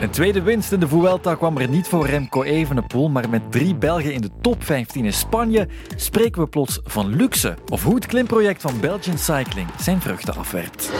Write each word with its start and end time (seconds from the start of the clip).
Een 0.00 0.10
tweede 0.10 0.42
winst 0.42 0.72
in 0.72 0.80
de 0.80 0.88
Vuelta 0.88 1.34
kwam 1.34 1.58
er 1.58 1.68
niet 1.68 1.88
voor 1.88 2.06
Remco 2.06 2.42
Evenepoel, 2.42 3.08
maar 3.08 3.28
met 3.30 3.52
drie 3.52 3.74
Belgen 3.74 4.12
in 4.12 4.20
de 4.20 4.30
top 4.40 4.64
15 4.64 5.04
in 5.04 5.12
Spanje 5.12 5.68
spreken 5.96 6.42
we 6.42 6.48
plots 6.48 6.80
van 6.84 7.16
luxe. 7.16 7.56
Of 7.68 7.82
hoe 7.82 7.94
het 7.94 8.06
klimproject 8.06 8.62
van 8.62 8.80
Belgian 8.80 9.18
Cycling 9.18 9.68
zijn 9.78 10.00
vruchten 10.00 10.34
afwerpt. 10.34 10.90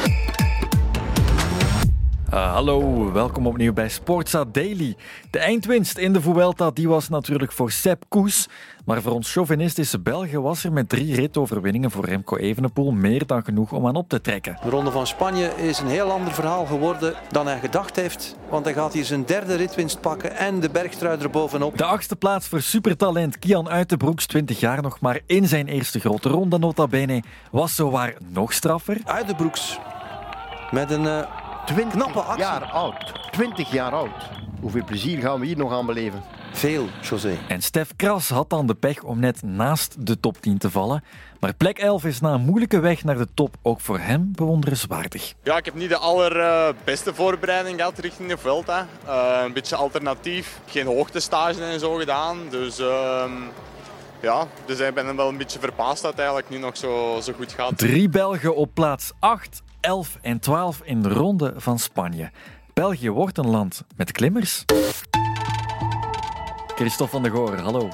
Uh, 2.35 2.53
hallo, 2.53 3.13
welkom 3.13 3.47
opnieuw 3.47 3.73
bij 3.73 3.89
Sportsa 3.89 4.45
Daily. 4.53 4.97
De 5.31 5.39
eindwinst 5.39 5.99
in 5.99 6.13
de 6.13 6.21
Vuelta 6.21 6.71
die 6.71 6.89
was 6.89 7.09
natuurlijk 7.09 7.53
voor 7.53 7.71
Sepp 7.71 8.05
Koes. 8.09 8.49
Maar 8.85 9.03
voor 9.03 9.13
ons 9.13 9.33
chauvinistische 9.33 10.01
Belgen 10.01 10.43
was 10.43 10.65
er 10.65 10.73
met 10.73 10.89
drie 10.89 11.15
ritoverwinningen 11.15 11.91
voor 11.91 12.05
Remco 12.05 12.37
Evenepoel 12.37 12.91
meer 12.91 13.27
dan 13.27 13.45
genoeg 13.45 13.73
om 13.73 13.87
aan 13.87 13.95
op 13.95 14.09
te 14.09 14.21
trekken. 14.21 14.59
De 14.63 14.71
Ronde 14.71 14.91
van 14.91 15.07
Spanje 15.07 15.47
is 15.57 15.79
een 15.79 15.87
heel 15.87 16.11
ander 16.11 16.33
verhaal 16.33 16.67
geworden 16.67 17.15
dan 17.31 17.47
hij 17.47 17.59
gedacht 17.59 17.97
heeft. 17.97 18.37
Want 18.49 18.65
hij 18.65 18.75
gaat 18.75 18.93
hier 18.93 19.05
zijn 19.05 19.25
derde 19.25 19.55
ritwinst 19.55 20.01
pakken 20.01 20.37
en 20.37 20.61
de 20.61 20.71
bergtrui 20.71 21.21
erbovenop. 21.21 21.79
De 21.79 21.85
achtste 21.85 22.17
plaats 22.17 22.49
voor 22.49 22.61
supertalent 22.61 23.39
Kian 23.39 23.69
Uitenbroeks, 23.69 24.27
20 24.27 24.61
jaar 24.61 24.83
nog 24.83 25.01
maar 25.01 25.21
in 25.27 25.49
zijn 25.49 25.69
eerste 25.69 26.01
grote 26.01 26.29
ronde 26.29 26.59
nota 26.59 26.87
bene, 26.87 27.23
was 27.51 27.75
zowaar 27.75 28.15
nog 28.29 28.53
straffer. 28.53 28.97
Uitenbroeks 29.05 29.79
met 30.71 30.91
een... 30.91 31.05
Uh 31.05 31.40
20 31.75 32.37
jaar 32.37 32.65
oud. 32.65 33.13
20 33.31 33.73
jaar 33.73 33.93
oud. 33.93 34.11
Hoeveel 34.61 34.85
plezier 34.85 35.21
gaan 35.21 35.41
we 35.41 35.47
hier 35.47 35.57
nog 35.57 35.73
aan 35.73 35.87
beleven? 35.87 36.23
Veel, 36.53 36.87
José. 37.01 37.39
En 37.49 37.63
Stef 37.63 37.97
Kras 37.97 38.29
had 38.29 38.51
dan 38.51 38.67
de 38.67 38.75
pech 38.75 39.03
om 39.03 39.21
net 39.21 39.43
naast 39.43 40.07
de 40.07 40.21
top 40.21 40.41
10 40.41 40.59
te 40.59 40.71
vallen. 40.71 41.05
Maar 41.41 41.55
plek 41.55 41.79
11 41.79 42.05
is 42.05 42.21
na 42.21 42.33
een 42.33 42.41
moeilijke 42.41 42.81
weg 42.81 43.05
naar 43.05 43.19
de 43.19 43.27
top 43.35 43.55
ook 43.63 43.81
voor 43.81 43.99
hem 43.99 44.33
bewonderenswaardig. 44.35 45.35
Ja, 45.43 45.57
ik 45.57 45.65
heb 45.65 45.75
niet 45.75 45.89
de 45.89 45.97
allerbeste 45.97 47.15
voorbereiding 47.15 47.77
gehad 47.77 47.99
richting 47.99 48.29
de 48.29 48.39
Vuelta. 48.39 48.87
Uh, 49.07 49.41
een 49.45 49.53
beetje 49.53 49.77
alternatief. 49.77 50.61
Geen 50.67 50.87
hoogtestage 50.87 51.65
en 51.65 51.81
zo 51.81 51.95
gedaan. 51.95 52.39
Dus... 52.51 52.81
Uh, 52.81 53.25
ja, 54.21 54.47
dus 54.67 54.79
ik 54.79 54.95
ben 54.95 55.17
wel 55.17 55.29
een 55.29 55.37
beetje 55.37 55.59
verbaasd 55.59 56.03
dat 56.03 56.11
het 56.11 56.21
eigenlijk 56.21 56.51
nu 56.51 56.59
nog 56.59 56.77
zo, 56.77 57.19
zo 57.23 57.33
goed 57.33 57.53
gaat. 57.53 57.79
Drie 57.79 58.09
Belgen 58.09 58.57
op 58.57 58.71
plaats 58.75 59.13
8 59.19 59.63
11 59.81 60.19
en 60.23 60.41
12 60.41 60.81
in 60.85 61.03
de 61.03 61.09
ronde 61.09 61.53
van 61.57 61.79
Spanje. 61.79 62.31
België 62.75 63.11
wordt 63.11 63.39
een 63.39 63.51
land 63.51 63.85
met 63.97 64.13
klimmers. 64.13 64.65
Christophe 66.75 67.13
van 67.13 67.23
de 67.23 67.31
Goor, 67.31 67.59
hallo. 67.59 67.89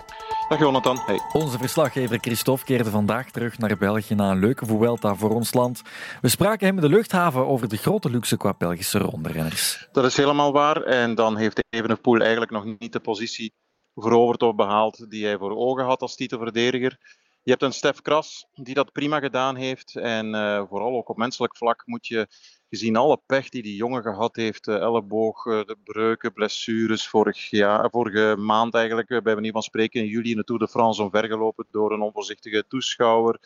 Dag 0.49 0.59
Jonathan. 0.59 0.99
Hey. 1.07 1.21
Onze 1.33 1.59
verslaggever 1.59 2.19
Christophe 2.21 2.65
keerde 2.65 2.91
vandaag 2.91 3.31
terug 3.31 3.59
naar 3.59 3.77
België 3.77 4.15
na 4.15 4.31
een 4.31 4.39
leuke 4.39 4.67
Vuelta 4.67 5.15
voor 5.15 5.31
ons 5.31 5.55
land. 5.55 5.83
We 6.21 6.29
spraken 6.29 6.67
hem 6.67 6.77
in 6.77 6.83
de 6.83 6.89
luchthaven 6.89 7.47
over 7.47 7.69
de 7.69 7.77
grote 7.77 8.11
luxe 8.11 8.37
qua 8.37 8.55
Belgische 8.59 8.99
rondrenners. 8.99 9.89
Dat 9.93 10.05
is 10.05 10.17
helemaal 10.17 10.53
waar. 10.53 10.83
En 10.83 11.15
dan 11.15 11.37
heeft 11.37 11.65
Evenepoel 11.71 12.21
eigenlijk 12.21 12.51
nog 12.51 12.65
niet 12.79 12.93
de 12.93 13.01
positie 13.01 13.53
veroverd 13.95 14.43
of 14.43 14.55
behaald 14.55 15.11
die 15.11 15.25
hij 15.25 15.39
voor 15.39 15.57
ogen 15.57 15.85
had 15.85 16.01
als 16.01 16.17
titelverdediger. 16.17 16.99
Je 17.47 17.53
hebt 17.53 17.65
een 17.65 17.73
Stef 17.73 18.03
Kras 18.03 18.47
die 18.55 18.75
dat 18.75 18.93
prima 18.93 19.19
gedaan 19.19 19.57
heeft. 19.57 19.97
En 19.97 20.35
uh, 20.35 20.63
vooral 20.69 20.97
ook 20.97 21.09
op 21.09 21.17
menselijk 21.17 21.57
vlak 21.57 21.83
moet 21.85 22.07
je, 22.07 22.27
gezien 22.69 22.97
alle 22.97 23.21
pech 23.27 23.49
die 23.49 23.63
die 23.63 23.77
jongen 23.77 24.03
gehad 24.03 24.37
heeft, 24.37 24.67
uh, 24.67 24.75
elleboog, 24.75 25.45
uh, 25.45 25.65
de 25.65 25.77
breuken, 25.85 26.33
blessures, 26.33 27.09
vorig 27.09 27.51
jaar, 27.51 27.91
vorige 27.91 28.37
maand 28.39 28.75
eigenlijk, 28.75 29.23
bij 29.23 29.35
manier 29.35 29.53
van 29.53 29.63
spreken, 29.63 30.01
in 30.01 30.07
juli 30.07 30.31
in 30.31 30.37
de 30.37 30.45
Tour 30.45 30.61
de 30.61 30.69
France 30.69 31.03
omvergelopen 31.03 31.67
door 31.71 31.93
een 31.93 32.01
onvoorzichtige 32.01 32.67
toeschouwer. 32.69 33.39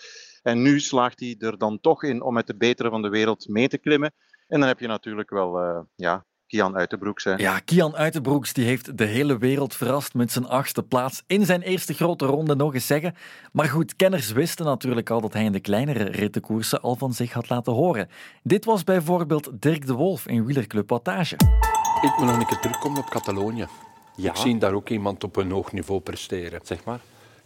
En 0.42 0.62
nu 0.62 0.80
slaagt 0.80 1.20
hij 1.20 1.36
er 1.38 1.58
dan 1.58 1.80
toch 1.80 2.02
in 2.02 2.22
om 2.22 2.34
met 2.34 2.46
de 2.46 2.56
betere 2.56 2.90
van 2.90 3.02
de 3.02 3.08
wereld 3.08 3.48
mee 3.48 3.68
te 3.68 3.78
klimmen. 3.78 4.14
En 4.48 4.58
dan 4.60 4.68
heb 4.68 4.80
je 4.80 4.86
natuurlijk 4.86 5.30
wel 5.30 5.86
ja, 5.96 6.26
Kian 6.50 6.76
Uitenbroeks. 6.76 7.24
Hè. 7.24 7.34
Ja, 7.34 7.58
Kian 7.58 7.96
Uitenbroeks 7.96 8.52
die 8.52 8.64
heeft 8.64 8.98
de 8.98 9.04
hele 9.04 9.38
wereld 9.38 9.74
verrast 9.74 10.14
met 10.14 10.32
zijn 10.32 10.46
achtste 10.48 10.82
plaats 10.82 11.22
in 11.26 11.44
zijn 11.44 11.62
eerste 11.62 11.94
grote 11.94 12.26
ronde, 12.26 12.54
nog 12.54 12.74
eens 12.74 12.86
zeggen. 12.86 13.14
Maar 13.52 13.66
goed, 13.66 13.96
kenners 13.96 14.32
wisten 14.32 14.64
natuurlijk 14.64 15.10
al 15.10 15.20
dat 15.20 15.32
hij 15.32 15.44
in 15.44 15.52
de 15.52 15.60
kleinere 15.60 16.04
rittenkoersen 16.04 16.80
al 16.80 16.96
van 16.96 17.12
zich 17.12 17.32
had 17.32 17.48
laten 17.48 17.72
horen. 17.72 18.08
Dit 18.42 18.64
was 18.64 18.84
bijvoorbeeld 18.84 19.50
Dirk 19.52 19.86
de 19.86 19.92
Wolf 19.92 20.26
in 20.26 20.44
Wielerclub 20.44 20.88
Wattage. 20.90 21.34
Ik 22.02 22.12
moet 22.18 22.26
nog 22.26 22.38
een 22.38 22.46
keer 22.46 22.60
terugkomen 22.60 22.98
op 22.98 23.10
Catalonië. 23.10 23.66
Ja. 24.16 24.30
Ik 24.30 24.36
zie 24.36 24.58
daar 24.58 24.72
ook 24.72 24.88
iemand 24.88 25.24
op 25.24 25.36
een 25.36 25.50
hoog 25.50 25.72
niveau 25.72 26.00
presteren. 26.00 26.60
Zeg 26.62 26.84
maar. 26.84 27.00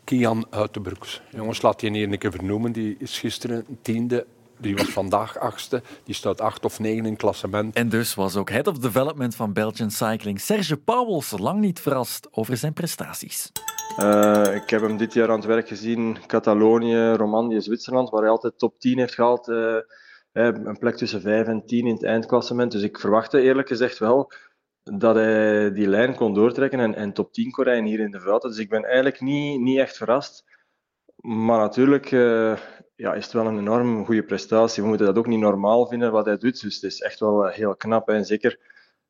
Kian 0.04 0.47
Uitenbroeks. 0.50 1.22
Jongens, 1.31 1.62
laat 1.62 1.81
je 1.81 1.91
hier 1.91 2.12
een 2.12 2.19
keer 2.19 2.31
vernoemen. 2.31 2.72
Die 2.72 2.97
is 2.98 3.19
gisteren 3.19 3.64
tiende 3.82 4.26
die 4.64 4.76
was 4.76 4.88
vandaag 4.88 5.38
achtste. 5.38 5.82
Die 6.04 6.14
staat 6.14 6.41
acht 6.41 6.64
of 6.64 6.78
negen 6.78 7.04
in 7.04 7.10
het 7.10 7.20
klassement. 7.20 7.75
En 7.75 7.88
dus 7.88 8.14
was 8.14 8.36
ook 8.36 8.50
Head 8.50 8.66
of 8.66 8.78
Development 8.78 9.34
van 9.34 9.52
Belgian 9.52 9.91
Cycling 9.91 10.41
Serge 10.41 10.76
Pauwels 10.76 11.34
lang 11.38 11.60
niet 11.60 11.80
verrast 11.80 12.28
over 12.30 12.56
zijn 12.56 12.72
prestaties. 12.72 13.52
Uh, 13.98 14.54
ik 14.54 14.70
heb 14.70 14.82
hem 14.82 14.97
dit 14.97 15.12
jaar 15.12 15.30
aan 15.30 15.36
het 15.36 15.44
werk 15.44 15.69
gezien. 15.69 16.19
Catalonië, 16.26 17.12
Romandie, 17.12 17.60
Zwitserland, 17.60 18.10
waar 18.10 18.20
hij 18.20 18.30
altijd 18.30 18.58
top 18.58 18.78
10 18.78 18.98
heeft 18.98 19.14
gehaald. 19.14 19.48
Uh, 19.48 19.76
een 20.32 20.78
plek 20.78 20.96
tussen 20.96 21.20
5 21.20 21.46
en 21.46 21.66
10 21.66 21.86
in 21.86 21.94
het 21.94 22.04
eindklassement. 22.04 22.72
Dus 22.72 22.82
ik 22.82 22.98
verwachtte 22.98 23.41
eerlijk 23.41 23.69
gezegd 23.69 23.98
wel 23.98 24.32
dat 24.82 25.14
hij 25.14 25.72
die 25.72 25.88
lijn 25.88 26.14
kon 26.14 26.34
doortrekken 26.34 26.81
en, 26.81 26.94
en 26.94 27.12
top 27.12 27.32
10 27.32 27.50
kon 27.50 27.64
rijden 27.64 27.84
hier 27.84 28.00
in 28.00 28.10
de 28.10 28.20
Vuelta. 28.20 28.48
Dus 28.48 28.58
ik 28.58 28.69
ben 28.69 28.84
eigenlijk 28.84 29.20
niet, 29.20 29.60
niet 29.60 29.78
echt 29.78 29.96
verrast. 29.96 30.44
Maar 31.16 31.58
natuurlijk, 31.58 32.10
uh, 32.10 32.58
ja, 32.97 33.15
is 33.15 33.25
het 33.25 33.32
wel 33.32 33.47
een 33.47 33.59
enorm 33.59 34.05
goede 34.05 34.25
prestatie. 34.25 34.82
We 34.82 34.88
moeten 34.88 35.06
dat 35.06 35.19
ook 35.19 35.27
niet 35.27 35.41
normaal 35.41 35.87
vinden 35.87 36.12
wat 36.12 36.25
hij 36.25 36.38
doet. 36.38 36.60
Dus 36.60 36.75
het 36.75 36.82
is 36.82 37.00
echt 37.00 37.21
wel 37.21 37.49
eh, 37.49 37.56
heel 37.56 37.77
knap. 37.77 38.09
En 38.09 38.25
zeker 38.25 38.59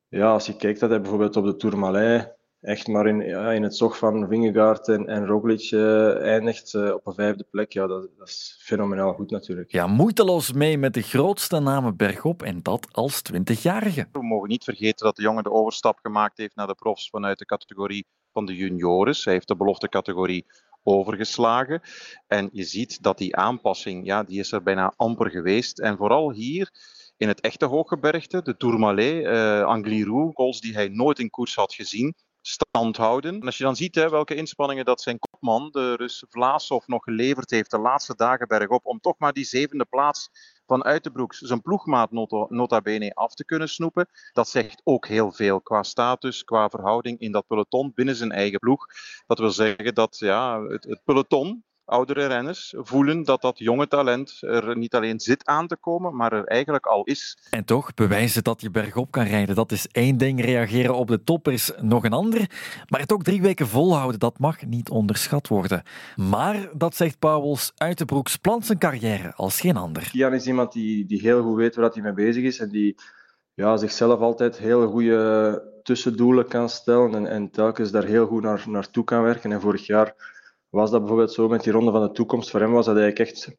ja, 0.08 0.32
als 0.32 0.46
je 0.46 0.56
kijkt 0.56 0.80
dat 0.80 0.90
hij 0.90 1.00
bijvoorbeeld 1.00 1.36
op 1.36 1.44
de 1.44 1.56
Tourmalet 1.56 2.32
echt 2.60 2.86
maar 2.86 3.06
in, 3.06 3.20
ja, 3.20 3.52
in 3.52 3.62
het 3.62 3.76
zog 3.76 3.98
van 3.98 4.28
Vingegaard 4.28 4.88
en, 4.88 5.06
en 5.06 5.26
Roglic 5.26 5.70
uh, 5.70 6.16
eindigt 6.16 6.72
uh, 6.72 6.94
op 6.94 7.06
een 7.06 7.14
vijfde 7.14 7.46
plek. 7.50 7.72
Ja, 7.72 7.86
dat, 7.86 8.08
dat, 8.18 8.28
is 8.28 8.58
fenomenaal 8.62 9.12
goed 9.12 9.30
natuurlijk. 9.30 9.72
Ja, 9.72 9.86
moeiteloos 9.86 10.52
mee 10.52 10.78
met 10.78 10.94
de 10.94 11.02
grootste 11.02 11.60
namen 11.60 11.96
bergop 11.96 12.42
en 12.42 12.62
dat 12.62 12.88
als 12.92 13.22
20-jarige. 13.32 14.08
We 14.12 14.22
mogen 14.22 14.48
niet 14.48 14.64
vergeten 14.64 15.06
dat 15.06 15.16
de 15.16 15.22
jongen 15.22 15.42
de 15.42 15.50
overstap 15.50 15.98
gemaakt 16.02 16.38
heeft 16.38 16.56
naar 16.56 16.66
de 16.66 16.74
profs 16.74 17.08
vanuit 17.10 17.38
de 17.38 17.44
categorie 17.44 18.06
van 18.32 18.46
de 18.46 18.54
juniores. 18.54 19.24
Hij 19.24 19.34
heeft 19.34 19.48
de 19.48 19.56
belofte 19.56 19.88
categorie 19.88 20.46
overgeslagen. 20.84 21.80
En 22.26 22.48
je 22.52 22.64
ziet 22.64 23.02
dat 23.02 23.18
die 23.18 23.36
aanpassing, 23.36 24.06
ja, 24.06 24.22
die 24.22 24.38
is 24.38 24.52
er 24.52 24.62
bijna 24.62 24.92
amper 24.96 25.30
geweest. 25.30 25.78
En 25.80 25.96
vooral 25.96 26.32
hier 26.32 26.70
in 27.16 27.28
het 27.28 27.40
echte 27.40 27.64
hooggebergte, 27.64 28.42
de 28.42 28.56
Tourmalet, 28.56 29.24
uh, 29.24 29.64
Angliru, 29.64 30.30
goals 30.32 30.60
die 30.60 30.74
hij 30.74 30.88
nooit 30.88 31.18
in 31.18 31.30
koers 31.30 31.54
had 31.54 31.74
gezien, 31.74 32.14
stand 32.40 32.96
houden. 32.96 33.34
En 33.34 33.46
als 33.46 33.58
je 33.58 33.64
dan 33.64 33.76
ziet 33.76 33.94
hè, 33.94 34.08
welke 34.08 34.34
inspanningen 34.34 34.84
dat 34.84 35.00
zijn 35.00 35.18
kopman, 35.18 35.68
de 35.70 35.94
Rus 35.94 36.24
Vlaasov, 36.28 36.86
nog 36.86 37.04
geleverd 37.04 37.50
heeft 37.50 37.70
de 37.70 37.78
laatste 37.78 38.14
dagen 38.16 38.48
bergop, 38.48 38.86
om 38.86 39.00
toch 39.00 39.18
maar 39.18 39.32
die 39.32 39.44
zevende 39.44 39.84
plaats 39.84 40.28
van 40.66 40.84
Uitenbroeks 40.84 41.38
zijn 41.38 41.62
ploegmaat 41.62 42.10
nota, 42.10 42.46
nota 42.48 42.80
bene 42.80 43.14
af 43.14 43.34
te 43.34 43.44
kunnen 43.44 43.68
snoepen. 43.68 44.08
Dat 44.32 44.48
zegt 44.48 44.80
ook 44.84 45.06
heel 45.06 45.32
veel 45.32 45.60
qua 45.60 45.82
status, 45.82 46.44
qua 46.44 46.68
verhouding 46.68 47.18
in 47.18 47.32
dat 47.32 47.46
peloton 47.46 47.92
binnen 47.94 48.16
zijn 48.16 48.32
eigen 48.32 48.58
ploeg. 48.58 48.86
Dat 49.26 49.38
wil 49.38 49.50
zeggen 49.50 49.94
dat 49.94 50.18
ja, 50.18 50.62
het, 50.62 50.84
het 50.84 51.00
peloton, 51.04 51.64
oudere 51.84 52.26
renners 52.26 52.74
voelen 52.76 53.22
dat 53.22 53.42
dat 53.42 53.58
jonge 53.58 53.88
talent 53.88 54.38
er 54.40 54.76
niet 54.76 54.94
alleen 54.94 55.20
zit 55.20 55.46
aan 55.46 55.66
te 55.66 55.76
komen, 55.76 56.16
maar 56.16 56.32
er 56.32 56.44
eigenlijk 56.44 56.86
al 56.86 57.04
is. 57.04 57.38
En 57.50 57.64
toch, 57.64 57.94
bewijzen 57.94 58.44
dat 58.44 58.60
je 58.60 58.70
bergop 58.70 59.10
kan 59.10 59.24
rijden, 59.24 59.54
dat 59.54 59.72
is 59.72 59.88
één 59.88 60.16
ding. 60.16 60.44
Reageren 60.44 60.94
op 60.94 61.08
de 61.08 61.24
top 61.24 61.48
is 61.48 61.72
nog 61.80 62.04
een 62.04 62.12
ander. 62.12 62.50
Maar 62.88 63.00
het 63.00 63.12
ook 63.12 63.22
drie 63.22 63.42
weken 63.42 63.68
volhouden, 63.68 64.20
dat 64.20 64.38
mag 64.38 64.66
niet 64.66 64.90
onderschat 64.90 65.48
worden. 65.48 65.82
Maar, 66.16 66.68
dat 66.72 66.96
zegt 66.96 67.18
Pauwels, 67.18 67.72
Uitenbroeks 67.76 68.36
plant 68.36 68.66
zijn 68.66 68.78
carrière 68.78 69.34
als 69.34 69.60
geen 69.60 69.76
ander. 69.76 70.08
Jan 70.12 70.34
is 70.34 70.46
iemand 70.46 70.72
die, 70.72 71.06
die 71.06 71.20
heel 71.20 71.42
goed 71.42 71.56
weet 71.56 71.74
waar 71.74 71.90
hij 71.90 72.02
mee 72.02 72.12
bezig 72.12 72.42
is 72.44 72.58
en 72.58 72.68
die 72.68 72.96
ja, 73.54 73.76
zichzelf 73.76 74.20
altijd 74.20 74.58
heel 74.58 74.90
goede 74.90 75.72
tussendoelen 75.82 76.48
kan 76.48 76.68
stellen 76.68 77.14
en, 77.14 77.26
en 77.26 77.50
telkens 77.50 77.90
daar 77.90 78.04
heel 78.04 78.26
goed 78.26 78.42
naar, 78.42 78.64
naartoe 78.66 79.04
kan 79.04 79.22
werken. 79.22 79.52
En 79.52 79.60
vorig 79.60 79.86
jaar 79.86 80.33
was 80.74 80.90
dat 80.90 81.00
bijvoorbeeld 81.00 81.32
zo 81.32 81.48
met 81.48 81.62
die 81.62 81.72
ronde 81.72 81.90
van 81.90 82.02
de 82.02 82.10
toekomst. 82.10 82.50
Voor 82.50 82.60
hem 82.60 82.72
was 82.72 82.86
dat 82.86 82.96
eigenlijk 82.96 83.30
echt 83.30 83.56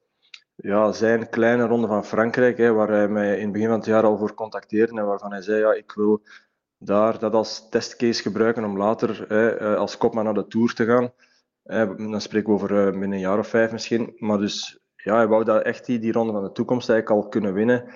ja, 0.56 0.92
zijn 0.92 1.30
kleine 1.30 1.68
ronde 1.68 1.88
van 1.88 2.06
Frankrijk, 2.06 2.58
hè, 2.58 2.74
waar 2.74 2.90
hij 2.90 3.08
mij 3.08 3.36
in 3.36 3.44
het 3.44 3.52
begin 3.52 3.68
van 3.68 3.78
het 3.78 3.86
jaar 3.86 4.04
al 4.04 4.18
voor 4.18 4.34
contacteerde 4.34 5.00
en 5.00 5.06
waarvan 5.06 5.32
hij 5.32 5.42
zei, 5.42 5.60
ja, 5.60 5.74
ik 5.74 5.92
wil 5.92 6.22
daar 6.78 7.20
dat 7.20 7.34
als 7.34 7.70
testcase 7.70 8.22
gebruiken 8.22 8.64
om 8.64 8.78
later 8.78 9.26
hè, 9.28 9.50
eh, 9.50 9.76
als 9.76 9.98
kopman 9.98 10.24
naar 10.24 10.34
de 10.34 10.48
Tour 10.48 10.74
te 10.74 10.86
gaan. 10.86 11.12
Dan 12.10 12.22
spreken 12.22 12.50
we 12.50 12.56
over 12.56 12.78
eh, 12.78 12.92
binnen 12.92 13.12
een 13.12 13.20
jaar 13.20 13.40
of 13.40 13.48
vijf 13.48 13.72
misschien. 13.72 14.14
Maar 14.18 14.38
dus 14.38 14.80
ja, 14.96 15.16
hij 15.16 15.28
wou 15.28 15.44
dat 15.44 15.64
echt 15.64 15.86
die, 15.86 16.00
die 16.00 16.12
ronde 16.12 16.34
van 16.34 16.44
de 16.44 16.52
toekomst 16.52 16.90
eigenlijk 16.90 17.22
al 17.22 17.30
kunnen 17.30 17.54
winnen. 17.54 17.90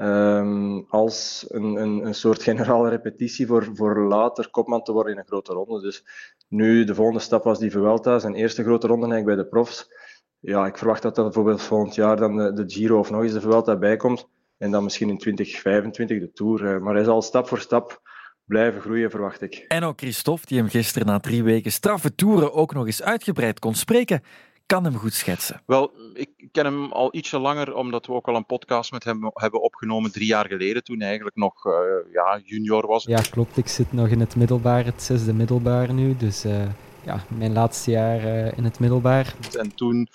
Um, 0.00 0.84
als 0.88 1.44
een, 1.48 1.76
een, 1.76 2.06
een 2.06 2.14
soort 2.14 2.42
generale 2.42 2.88
repetitie 2.88 3.46
voor, 3.46 3.68
voor 3.74 4.06
later 4.06 4.50
kopman 4.50 4.82
te 4.82 4.92
worden 4.92 5.12
in 5.12 5.18
een 5.18 5.26
grote 5.26 5.52
ronde. 5.52 5.80
Dus 5.80 6.04
nu, 6.48 6.84
de 6.84 6.94
volgende 6.94 7.20
stap 7.20 7.44
was 7.44 7.58
die 7.58 7.70
Vuelta, 7.70 8.18
zijn 8.18 8.34
eerste 8.34 8.62
grote 8.62 8.86
ronde 8.86 9.06
eigenlijk 9.06 9.36
bij 9.36 9.44
de 9.44 9.50
profs. 9.50 9.92
Ja, 10.38 10.66
ik 10.66 10.78
verwacht 10.78 11.02
dat 11.02 11.16
er 11.16 11.24
bijvoorbeeld 11.24 11.62
volgend 11.62 11.94
jaar 11.94 12.16
dan 12.16 12.36
de, 12.36 12.64
Giro 12.66 12.98
of 12.98 13.10
nog 13.10 13.22
eens 13.22 13.32
de 13.32 13.40
Vuelta 13.40 13.76
bijkomt. 13.76 14.28
En 14.58 14.70
dan 14.70 14.84
misschien 14.84 15.08
in 15.08 15.18
2025 15.18 16.18
de 16.20 16.32
Tour. 16.32 16.82
Maar 16.82 16.94
hij 16.94 17.04
zal 17.04 17.22
stap 17.22 17.48
voor 17.48 17.60
stap 17.60 18.02
blijven 18.44 18.80
groeien, 18.80 19.10
verwacht 19.10 19.42
ik. 19.42 19.64
En 19.68 19.82
ook 19.82 19.98
Christophe, 19.98 20.46
die 20.46 20.58
hem 20.58 20.68
gisteren 20.68 21.06
na 21.06 21.18
drie 21.18 21.42
weken 21.42 21.72
straffe 21.72 22.14
toeren 22.14 22.52
ook 22.52 22.74
nog 22.74 22.86
eens 22.86 23.02
uitgebreid 23.02 23.58
kon 23.58 23.74
spreken, 23.74 24.22
kan 24.70 24.84
hem 24.84 24.96
goed 24.96 25.14
schetsen. 25.14 25.62
Wel, 25.66 25.92
ik 26.14 26.48
ken 26.52 26.64
hem 26.64 26.92
al 26.92 27.14
ietsje 27.14 27.38
langer, 27.38 27.74
omdat 27.74 28.06
we 28.06 28.12
ook 28.12 28.28
al 28.28 28.36
een 28.36 28.46
podcast 28.46 28.92
met 28.92 29.04
hem 29.04 29.30
hebben 29.32 29.62
opgenomen 29.62 30.12
drie 30.12 30.26
jaar 30.26 30.46
geleden, 30.46 30.84
toen 30.84 30.98
hij 30.98 31.06
eigenlijk 31.06 31.36
nog 31.36 31.64
uh, 31.64 31.72
ja, 32.12 32.40
junior 32.44 32.86
was. 32.86 33.04
Ja, 33.04 33.20
klopt. 33.30 33.56
Ik 33.56 33.68
zit 33.68 33.92
nog 33.92 34.08
in 34.08 34.20
het 34.20 34.36
middelbaar, 34.36 34.84
het 34.84 35.02
zesde 35.02 35.32
middelbaar 35.32 35.92
nu. 35.92 36.16
Dus 36.16 36.44
uh, 36.44 36.62
ja, 37.04 37.24
mijn 37.28 37.52
laatste 37.52 37.90
jaar 37.90 38.24
uh, 38.24 38.58
in 38.58 38.64
het 38.64 38.78
middelbaar. 38.78 39.34
En 39.58 39.74
toen 39.74 40.08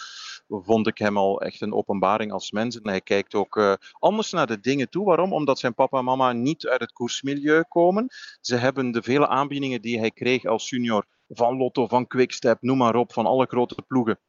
vond 0.47 0.87
ik 0.87 0.97
hem 0.97 1.17
al 1.17 1.41
echt 1.41 1.61
een 1.61 1.73
openbaring 1.73 2.31
als 2.31 2.51
mens. 2.51 2.81
En 2.81 2.89
hij 2.89 3.01
kijkt 3.01 3.33
ook 3.33 3.55
uh, 3.55 3.73
anders 3.99 4.31
naar 4.31 4.47
de 4.47 4.59
dingen 4.59 4.89
toe. 4.89 5.05
Waarom? 5.05 5.33
Omdat 5.33 5.59
zijn 5.59 5.73
papa 5.73 5.97
en 5.97 6.03
mama 6.03 6.31
niet 6.31 6.67
uit 6.67 6.81
het 6.81 6.91
koersmilieu 6.91 7.63
komen. 7.67 8.07
Ze 8.41 8.55
hebben 8.55 8.91
de 8.91 9.03
vele 9.03 9.27
aanbiedingen 9.27 9.81
die 9.81 9.99
hij 9.99 10.11
kreeg 10.11 10.45
als 10.45 10.69
junior 10.69 11.05
van 11.29 11.57
Lotto, 11.57 11.87
van 11.87 12.07
Quickstep, 12.07 12.57
noem 12.61 12.77
maar 12.77 12.95
op, 12.95 13.13
van 13.13 13.25
alle 13.25 13.45
grote 13.45 13.83
ploegen 13.87 14.19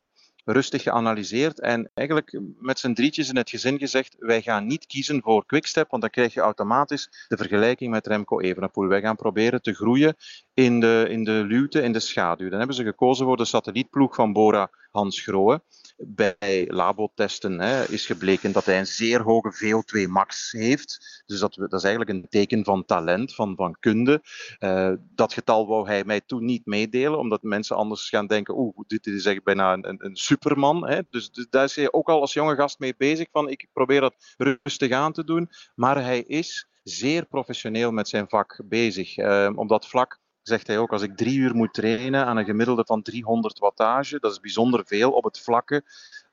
rustig 0.46 0.82
geanalyseerd 0.82 1.60
en 1.60 1.90
eigenlijk 1.94 2.40
met 2.58 2.78
z'n 2.78 2.92
drietjes 2.92 3.28
in 3.28 3.36
het 3.36 3.50
gezin 3.50 3.78
gezegd, 3.78 4.16
wij 4.18 4.42
gaan 4.42 4.66
niet 4.66 4.86
kiezen 4.86 5.22
voor 5.22 5.46
Quickstep, 5.46 5.90
want 5.90 6.02
dan 6.02 6.10
krijg 6.10 6.34
je 6.34 6.40
automatisch 6.40 7.26
de 7.28 7.36
vergelijking 7.36 7.90
met 7.90 8.06
Remco 8.06 8.40
Evenepoel. 8.40 8.86
Wij 8.86 9.00
gaan 9.00 9.16
proberen 9.16 9.62
te 9.62 9.74
groeien 9.74 10.16
in 10.54 10.80
de, 10.80 11.06
in 11.08 11.24
de 11.24 11.44
luwte, 11.44 11.82
in 11.82 11.92
de 11.92 12.00
schaduw. 12.00 12.48
Dan 12.48 12.58
hebben 12.58 12.76
ze 12.76 12.84
gekozen 12.84 13.26
voor 13.26 13.36
de 13.36 13.44
satellietploeg 13.44 14.14
van 14.14 14.32
Bora 14.32 14.70
Hans 14.90 15.20
Grohe 15.20 15.62
bij 15.96 16.66
labotesten 16.68 17.60
hè, 17.60 17.84
is 17.84 18.06
gebleken 18.06 18.52
dat 18.52 18.64
hij 18.64 18.78
een 18.78 18.86
zeer 18.86 19.22
hoge 19.22 19.54
VO2 19.54 20.08
max 20.10 20.52
heeft. 20.52 21.22
Dus 21.26 21.40
dat, 21.40 21.54
dat 21.54 21.72
is 21.72 21.82
eigenlijk 21.82 22.10
een 22.10 22.28
teken 22.28 22.64
van 22.64 22.84
talent, 22.84 23.34
van, 23.34 23.56
van 23.56 23.76
kunde. 23.80 24.22
Uh, 24.58 24.92
dat 25.00 25.32
getal 25.32 25.66
wou 25.66 25.86
hij 25.86 26.04
mij 26.04 26.20
toen 26.20 26.44
niet 26.44 26.66
meedelen, 26.66 27.18
omdat 27.18 27.42
mensen 27.42 27.76
anders 27.76 28.08
gaan 28.08 28.26
denken, 28.26 28.58
oeh, 28.58 28.76
dit 28.86 29.06
is 29.06 29.12
eigenlijk 29.12 29.44
bijna 29.44 29.72
een, 29.72 29.88
een, 29.88 30.04
een 30.04 30.16
superman. 30.16 30.88
Hè. 30.88 31.00
Dus, 31.10 31.30
dus, 31.30 31.46
daar 31.50 31.64
is 31.64 31.76
hij 31.76 31.92
ook 31.92 32.08
al 32.08 32.20
als 32.20 32.32
jonge 32.32 32.54
gast 32.54 32.78
mee 32.78 32.94
bezig 32.96 33.28
van, 33.30 33.48
ik 33.48 33.68
probeer 33.72 34.00
dat 34.00 34.34
rustig 34.36 34.90
aan 34.90 35.12
te 35.12 35.24
doen. 35.24 35.50
Maar 35.74 36.02
hij 36.02 36.20
is 36.20 36.68
zeer 36.82 37.26
professioneel 37.26 37.92
met 37.92 38.08
zijn 38.08 38.28
vak 38.28 38.60
bezig. 38.64 39.16
Uh, 39.16 39.50
op 39.54 39.68
dat 39.68 39.88
vlak 39.88 40.20
zegt 40.48 40.66
hij 40.66 40.78
ook, 40.78 40.92
als 40.92 41.02
ik 41.02 41.16
drie 41.16 41.38
uur 41.38 41.54
moet 41.54 41.74
trainen 41.74 42.26
aan 42.26 42.36
een 42.36 42.44
gemiddelde 42.44 42.84
van 42.86 43.02
300 43.02 43.58
wattage, 43.58 44.18
dat 44.18 44.32
is 44.32 44.40
bijzonder 44.40 44.82
veel 44.86 45.10
op 45.10 45.24
het 45.24 45.40
vlakke, 45.40 45.82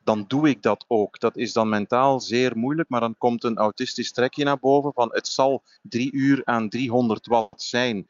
dan 0.03 0.25
doe 0.27 0.49
ik 0.49 0.61
dat 0.61 0.85
ook. 0.87 1.19
Dat 1.19 1.37
is 1.37 1.53
dan 1.53 1.69
mentaal 1.69 2.19
zeer 2.19 2.57
moeilijk, 2.57 2.89
maar 2.89 2.99
dan 2.99 3.17
komt 3.17 3.43
een 3.43 3.57
autistisch 3.57 4.11
trekje 4.11 4.43
naar 4.43 4.59
boven 4.59 4.93
van 4.93 5.09
het 5.11 5.27
zal 5.27 5.63
drie 5.81 6.11
uur 6.11 6.41
aan 6.43 6.69
300 6.69 7.27
watt 7.27 7.61
zijn. 7.61 8.07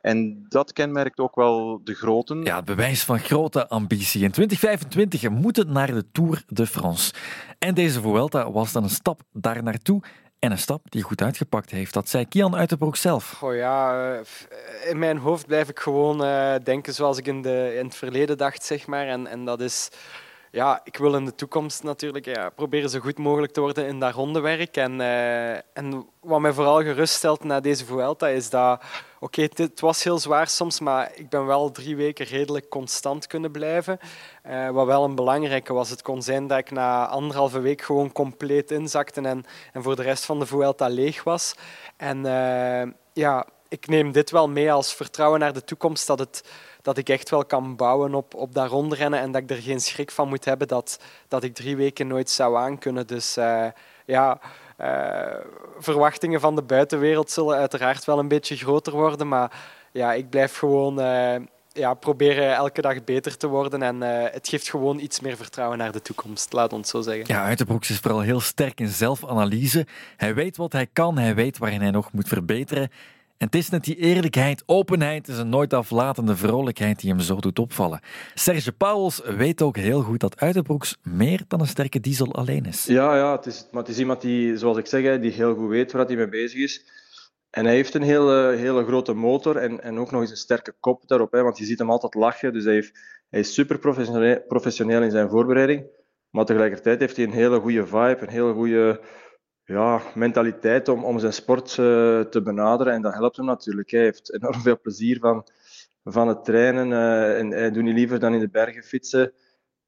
En 0.00 0.46
dat 0.48 0.72
kenmerkt 0.72 1.18
ook 1.18 1.34
wel 1.34 1.80
de 1.84 1.94
groten. 1.94 2.42
Ja, 2.42 2.62
bewijs 2.62 3.04
van 3.04 3.18
grote 3.18 3.68
ambitie. 3.68 4.22
In 4.22 4.30
2025 4.30 5.30
moet 5.30 5.56
het 5.56 5.68
naar 5.68 5.92
de 5.92 6.10
Tour 6.12 6.42
de 6.46 6.66
France. 6.66 7.12
En 7.58 7.74
deze 7.74 8.00
Vuelta 8.00 8.50
was 8.50 8.72
dan 8.72 8.82
een 8.82 8.90
stap 8.90 9.22
daar 9.32 9.62
naartoe. 9.62 10.02
En 10.38 10.50
een 10.50 10.58
stap 10.58 10.90
die 10.90 11.02
goed 11.02 11.22
uitgepakt 11.22 11.70
heeft. 11.70 11.92
Dat 11.92 12.08
zei 12.08 12.28
Kian 12.28 12.56
uit 12.56 12.68
de 12.68 12.76
broek 12.76 12.96
zelf. 12.96 13.42
Oh 13.42 13.54
ja, 13.54 14.12
eh, 14.14 14.90
in 14.90 14.98
mijn 14.98 15.18
hoofd 15.18 15.46
blijf 15.46 15.68
ik 15.68 15.78
gewoon 15.78 16.24
uh, 16.24 16.54
denken 16.62 16.94
zoals 16.94 17.18
ik 17.18 17.26
in, 17.26 17.42
de, 17.42 17.74
in 17.78 17.84
het 17.84 17.94
verleden 17.94 18.38
dacht, 18.38 18.64
zeg 18.64 18.86
maar. 18.86 19.06
En, 19.06 19.26
en 19.26 19.44
dat 19.44 19.60
is 19.60 19.88
ja, 20.56 20.80
ik 20.84 20.96
wil 20.96 21.14
in 21.14 21.24
de 21.24 21.34
toekomst 21.34 21.82
natuurlijk 21.82 22.24
ja, 22.24 22.48
proberen 22.48 22.90
zo 22.90 22.98
goed 22.98 23.18
mogelijk 23.18 23.52
te 23.52 23.60
worden 23.60 23.86
in 23.86 24.00
dat 24.00 24.14
rondewerk. 24.14 24.76
En, 24.76 25.00
uh, 25.00 25.54
en 25.54 26.06
wat 26.20 26.40
mij 26.40 26.52
vooral 26.52 26.82
geruststelt 26.82 27.44
na 27.44 27.60
deze 27.60 27.84
Vuelta 27.84 28.28
is 28.28 28.50
dat, 28.50 28.82
oké, 29.20 29.42
het 29.54 29.80
was 29.80 30.04
heel 30.04 30.18
zwaar 30.18 30.48
soms, 30.48 30.80
maar 30.80 31.12
ik 31.14 31.28
ben 31.28 31.46
wel 31.46 31.70
drie 31.70 31.96
weken 31.96 32.26
redelijk 32.26 32.68
constant 32.68 33.26
kunnen 33.26 33.50
blijven. 33.50 33.98
Uh, 34.46 34.70
wat 34.70 34.86
wel 34.86 35.04
een 35.04 35.14
belangrijke 35.14 35.72
was, 35.72 35.90
het 35.90 36.02
kon 36.02 36.22
zijn 36.22 36.46
dat 36.46 36.58
ik 36.58 36.70
na 36.70 37.06
anderhalve 37.06 37.60
week 37.60 37.82
gewoon 37.82 38.12
compleet 38.12 38.70
inzakte 38.70 39.20
en, 39.20 39.44
en 39.72 39.82
voor 39.82 39.96
de 39.96 40.02
rest 40.02 40.24
van 40.24 40.38
de 40.38 40.46
Vuelta 40.46 40.88
leeg 40.88 41.24
was. 41.24 41.54
En 41.96 42.16
uh, 42.24 42.92
ja, 43.12 43.46
ik 43.68 43.86
neem 43.86 44.12
dit 44.12 44.30
wel 44.30 44.48
mee 44.48 44.72
als 44.72 44.94
vertrouwen 44.94 45.40
naar 45.40 45.52
de 45.52 45.64
toekomst 45.64 46.06
dat 46.06 46.18
het 46.18 46.42
dat 46.86 46.96
ik 46.96 47.08
echt 47.08 47.30
wel 47.30 47.44
kan 47.44 47.76
bouwen 47.76 48.14
op, 48.14 48.34
op 48.34 48.54
dat 48.54 48.70
rondrennen 48.70 49.20
en 49.20 49.32
dat 49.32 49.42
ik 49.42 49.50
er 49.50 49.56
geen 49.56 49.80
schrik 49.80 50.10
van 50.10 50.28
moet 50.28 50.44
hebben 50.44 50.68
dat, 50.68 50.98
dat 51.28 51.42
ik 51.42 51.54
drie 51.54 51.76
weken 51.76 52.06
nooit 52.06 52.30
zou 52.30 52.56
aankunnen. 52.56 53.06
Dus 53.06 53.36
uh, 53.38 53.66
ja, 54.04 54.40
uh, 54.80 54.86
verwachtingen 55.78 56.40
van 56.40 56.54
de 56.54 56.62
buitenwereld 56.62 57.30
zullen 57.30 57.56
uiteraard 57.56 58.04
wel 58.04 58.18
een 58.18 58.28
beetje 58.28 58.56
groter 58.56 58.92
worden, 58.92 59.28
maar 59.28 59.52
ja, 59.92 60.12
ik 60.12 60.30
blijf 60.30 60.56
gewoon 60.58 61.00
uh, 61.00 61.34
ja, 61.72 61.94
proberen 61.94 62.54
elke 62.54 62.80
dag 62.80 63.04
beter 63.04 63.36
te 63.36 63.46
worden 63.46 63.82
en 63.82 64.00
het 64.32 64.48
geeft 64.48 64.70
gewoon 64.70 64.98
iets 64.98 65.20
meer 65.20 65.36
vertrouwen 65.36 65.78
naar 65.78 65.92
de 65.92 66.02
toekomst, 66.02 66.52
laat 66.52 66.72
ons 66.72 66.90
zo 66.90 67.00
zeggen. 67.00 67.24
Ja, 67.26 67.44
Uiterbroeks 67.44 67.90
is 67.90 67.98
vooral 67.98 68.20
heel 68.20 68.40
sterk 68.40 68.80
in 68.80 68.88
zelfanalyse. 68.88 69.86
Hij 70.16 70.34
weet 70.34 70.56
wat 70.56 70.72
hij 70.72 70.86
kan, 70.92 71.18
hij 71.18 71.34
weet 71.34 71.58
waarin 71.58 71.80
hij 71.80 71.90
nog 71.90 72.12
moet 72.12 72.28
verbeteren 72.28 72.90
en 73.38 73.46
het 73.46 73.54
is 73.54 73.70
net 73.70 73.84
die 73.84 73.96
eerlijkheid, 73.96 74.62
openheid, 74.66 75.28
is 75.28 75.38
een 75.38 75.48
nooit 75.48 75.72
aflatende 75.72 76.36
vrolijkheid 76.36 77.00
die 77.00 77.10
hem 77.10 77.20
zo 77.20 77.36
doet 77.36 77.58
opvallen. 77.58 78.00
Serge 78.34 78.72
Pauwels 78.72 79.20
weet 79.24 79.62
ook 79.62 79.76
heel 79.76 80.02
goed 80.02 80.20
dat 80.20 80.40
Uitenbroeks 80.40 80.96
meer 81.02 81.40
dan 81.48 81.60
een 81.60 81.66
sterke 81.66 82.00
diesel 82.00 82.34
alleen 82.34 82.64
is. 82.64 82.84
Ja, 82.84 83.16
ja 83.16 83.36
het, 83.36 83.46
is, 83.46 83.66
maar 83.70 83.82
het 83.82 83.90
is 83.90 83.98
iemand 83.98 84.20
die, 84.20 84.56
zoals 84.56 84.78
ik 84.78 84.86
zeg, 84.86 85.20
die 85.20 85.30
heel 85.30 85.54
goed 85.54 85.68
weet 85.68 85.92
waar 85.92 86.06
hij 86.06 86.16
mee 86.16 86.28
bezig 86.28 86.60
is. 86.60 86.84
En 87.50 87.64
hij 87.64 87.74
heeft 87.74 87.94
een 87.94 88.02
hele, 88.02 88.54
hele 88.56 88.84
grote 88.84 89.14
motor 89.14 89.56
en, 89.56 89.82
en 89.82 89.98
ook 89.98 90.10
nog 90.10 90.20
eens 90.20 90.30
een 90.30 90.36
sterke 90.36 90.74
kop 90.80 91.08
daarop. 91.08 91.32
Hè, 91.32 91.42
want 91.42 91.58
je 91.58 91.64
ziet 91.64 91.78
hem 91.78 91.90
altijd 91.90 92.14
lachen, 92.14 92.52
dus 92.52 92.64
hij, 92.64 92.74
heeft, 92.74 92.98
hij 93.30 93.40
is 93.40 93.54
super 93.54 93.78
professioneel, 93.78 94.40
professioneel 94.48 95.02
in 95.02 95.10
zijn 95.10 95.28
voorbereiding. 95.28 95.86
Maar 96.30 96.44
tegelijkertijd 96.44 97.00
heeft 97.00 97.16
hij 97.16 97.24
een 97.24 97.32
hele 97.32 97.60
goede 97.60 97.86
vibe, 97.86 98.18
een 98.20 98.28
hele 98.28 98.52
goede 98.52 99.00
ja, 99.66 100.00
mentaliteit 100.14 100.88
om, 100.88 101.04
om 101.04 101.18
zijn 101.18 101.32
sport 101.32 101.68
uh, 101.70 102.20
te 102.20 102.40
benaderen. 102.44 102.92
En 102.92 103.02
dat 103.02 103.14
helpt 103.14 103.36
hem 103.36 103.46
natuurlijk. 103.46 103.90
Hij 103.90 104.02
heeft 104.02 104.32
enorm 104.34 104.60
veel 104.60 104.80
plezier 104.80 105.18
van, 105.18 105.46
van 106.04 106.28
het 106.28 106.44
trainen. 106.44 106.90
Uh, 106.90 107.38
en 107.38 107.50
hij 107.50 107.70
doet 107.70 107.82
niet 107.82 107.94
liever 107.94 108.18
dan 108.18 108.34
in 108.34 108.40
de 108.40 108.48
bergen 108.48 108.82
fietsen. 108.82 109.32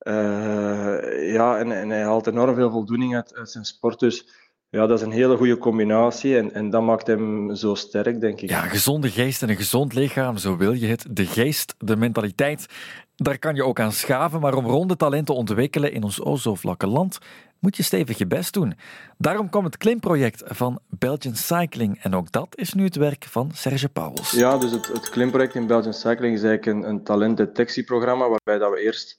Uh, 0.03 1.33
ja, 1.33 1.59
en, 1.59 1.73
en 1.73 1.89
hij 1.89 2.03
haalt 2.03 2.27
enorm 2.27 2.55
veel 2.55 2.71
voldoening 2.71 3.15
uit, 3.15 3.35
uit 3.35 3.51
zijn 3.51 3.65
sport. 3.65 4.01
Dus 4.01 4.47
ja, 4.71 4.87
dat 4.87 4.99
is 4.99 5.05
een 5.05 5.13
hele 5.13 5.37
goede 5.37 5.59
combinatie 5.59 6.37
en, 6.37 6.53
en 6.53 6.71
dat 6.71 6.83
maakt 6.83 7.07
hem 7.07 7.55
zo 7.55 7.75
sterk, 7.75 8.21
denk 8.21 8.41
ik. 8.41 8.49
Ja, 8.49 8.61
gezonde 8.61 9.11
geest 9.11 9.43
en 9.43 9.49
een 9.49 9.57
gezond 9.57 9.95
lichaam, 9.95 10.37
zo 10.37 10.57
wil 10.57 10.73
je 10.73 10.87
het. 10.87 11.07
De 11.11 11.27
geest, 11.27 11.75
de 11.79 11.97
mentaliteit, 11.97 12.67
daar 13.15 13.39
kan 13.39 13.55
je 13.55 13.65
ook 13.65 13.81
aan 13.81 13.93
schaven. 13.93 14.41
Maar 14.41 14.55
om 14.55 14.67
ronde 14.67 14.97
talenten 14.97 15.35
te 15.35 15.41
ontwikkelen 15.41 15.93
in 15.93 16.03
ons 16.03 16.23
o 16.23 16.37
zo 16.37 16.55
vlakke 16.55 16.87
land, 16.87 17.19
moet 17.61 17.77
je 17.77 17.83
stevig 17.83 18.19
je 18.19 18.27
best 18.27 18.53
doen. 18.53 18.75
Daarom 19.19 19.51
kwam 19.51 19.65
het 19.65 19.77
klimproject 19.77 20.43
van 20.47 20.81
Belgian 20.89 21.35
Cycling. 21.35 22.03
En 22.03 22.15
ook 22.15 22.33
dat 22.33 22.49
is 22.57 22.73
nu 22.73 22.85
het 22.85 22.97
werk 22.97 23.25
van 23.25 23.51
Serge 23.55 23.89
Pauwels. 23.89 24.31
Ja, 24.31 24.59
dus 24.59 24.71
het, 24.71 24.87
het 24.87 25.09
klimproject 25.09 25.55
in 25.55 25.67
Belgian 25.67 25.95
Cycling 25.95 26.35
is 26.35 26.43
eigenlijk 26.43 26.67
een, 26.67 26.91
een 26.91 27.05
talentdetectieprogramma 27.05 28.29
waarbij 28.29 28.59
dat 28.59 28.73
we 28.73 28.81
eerst 28.81 29.17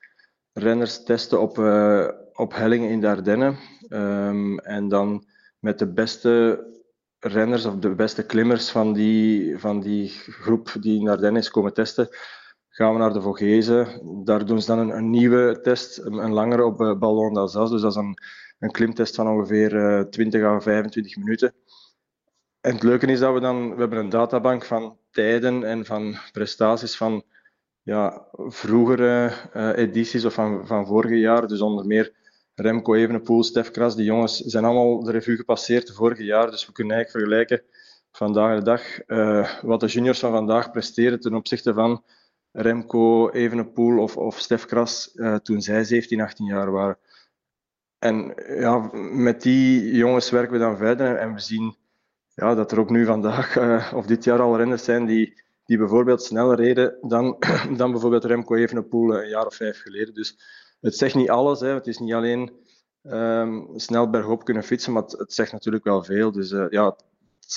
renners 0.53 1.03
testen 1.03 1.41
op, 1.41 1.57
uh, 1.57 2.07
op 2.33 2.53
hellingen 2.53 2.89
in 2.89 2.99
de 2.99 3.07
Ardennen. 3.07 3.57
Um, 3.89 4.59
en 4.59 4.87
dan 4.87 5.25
met 5.59 5.79
de 5.79 5.87
beste 5.87 6.63
renners 7.19 7.65
of 7.65 7.75
de 7.75 7.95
beste 7.95 8.25
klimmers 8.25 8.69
van 8.69 8.93
die, 8.93 9.57
van 9.57 9.79
die 9.79 10.09
groep 10.09 10.75
die 10.79 11.01
naar 11.01 11.13
Ardennen 11.13 11.41
is 11.41 11.49
komen 11.49 11.73
testen, 11.73 12.09
gaan 12.79 12.93
we 12.93 12.99
naar 12.99 13.13
de 13.13 13.21
Vogezen. 13.21 14.01
Daar 14.23 14.45
doen 14.45 14.61
ze 14.61 14.67
dan 14.67 14.79
een, 14.79 14.89
een 14.89 15.09
nieuwe 15.09 15.59
test, 15.61 15.97
een, 15.97 16.33
langere 16.33 16.63
op 16.63 16.81
uh, 16.81 16.97
Ballon 16.97 17.33
d'Alsace. 17.33 17.71
Dus 17.71 17.81
dat 17.81 17.91
is 17.91 17.97
een, 17.97 18.17
een 18.59 18.71
klimtest 18.71 19.15
van 19.15 19.27
ongeveer 19.27 19.73
uh, 19.73 20.01
20 20.01 20.43
à 20.43 20.59
25 20.59 21.17
minuten. 21.17 21.53
En 22.61 22.73
het 22.73 22.83
leuke 22.83 23.05
is 23.05 23.19
dat 23.19 23.33
we 23.33 23.39
dan, 23.39 23.73
we 23.73 23.79
hebben 23.79 23.99
een 23.99 24.09
databank 24.09 24.65
van 24.65 24.97
tijden 25.11 25.63
en 25.63 25.85
van 25.85 26.17
prestaties 26.31 26.97
van 26.97 27.23
ja, 27.81 28.27
vroegere 28.31 29.31
uh, 29.55 29.77
edities 29.77 30.25
of 30.25 30.33
van, 30.33 30.67
van 30.67 30.85
vorige 30.85 31.19
jaar. 31.19 31.47
Dus 31.47 31.61
onder 31.61 31.85
meer 31.85 32.13
Remco 32.55 32.93
Evenepoel, 32.93 33.43
Stef 33.43 33.71
Kras, 33.71 33.95
die 33.95 34.05
jongens 34.05 34.37
zijn 34.37 34.65
allemaal 34.65 35.03
de 35.03 35.11
revue 35.11 35.35
gepasseerd 35.35 35.91
vorig 35.91 36.19
jaar. 36.19 36.51
Dus 36.51 36.65
we 36.65 36.71
kunnen 36.71 36.95
eigenlijk 36.95 37.25
vergelijken 37.25 37.65
vandaag 38.11 38.57
de 38.57 38.63
dag 38.63 38.81
wat 39.61 39.79
de 39.79 39.87
juniors 39.87 40.19
van 40.19 40.31
vandaag 40.31 40.71
presteren 40.71 41.19
ten 41.19 41.33
opzichte 41.33 41.73
van 41.73 42.03
Remco 42.51 43.29
Evenepoel 43.29 44.01
of, 44.01 44.17
of 44.17 44.39
Stef 44.39 44.65
Kras 44.65 45.11
uh, 45.13 45.35
toen 45.35 45.61
zij 45.61 45.83
17, 45.83 46.21
18 46.21 46.45
jaar 46.45 46.71
waren. 46.71 46.97
En 47.99 48.33
ja, 48.47 48.89
met 49.11 49.41
die 49.41 49.95
jongens 49.95 50.29
werken 50.29 50.51
we 50.51 50.59
dan 50.59 50.77
verder 50.77 51.15
en 51.15 51.33
we 51.33 51.39
zien 51.39 51.75
ja, 52.33 52.55
dat 52.55 52.71
er 52.71 52.79
ook 52.79 52.89
nu 52.89 53.05
vandaag 53.05 53.57
uh, 53.57 53.91
of 53.95 54.05
dit 54.05 54.23
jaar 54.23 54.41
al 54.41 54.57
renners 54.57 54.83
zijn 54.83 55.05
die, 55.05 55.41
die 55.65 55.77
bijvoorbeeld 55.77 56.23
sneller 56.23 56.55
reden 56.55 56.97
dan, 57.01 57.37
dan 57.77 57.91
bijvoorbeeld 57.91 58.25
Remco 58.25 58.55
Evenepoel 58.55 59.15
een 59.15 59.29
jaar 59.29 59.45
of 59.45 59.55
vijf 59.55 59.81
geleden. 59.81 60.13
Dus 60.13 60.39
het 60.81 60.95
zegt 60.95 61.15
niet 61.15 61.29
alles. 61.29 61.59
Hè. 61.59 61.73
Het 61.73 61.87
is 61.87 61.97
niet 61.97 62.13
alleen 62.13 62.51
um, 63.03 63.69
snel 63.75 64.09
bergop 64.09 64.43
kunnen 64.43 64.63
fietsen, 64.63 64.93
maar 64.93 65.03
het, 65.03 65.33
zegt 65.33 65.51
natuurlijk 65.51 65.83
wel 65.83 66.03
veel. 66.03 66.31
Dus 66.31 66.49
ja, 66.69 66.95